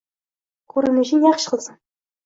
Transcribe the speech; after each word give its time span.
Ko`rinishing 0.75 1.23
yaxshi 1.29 1.55
qizim 1.57 1.81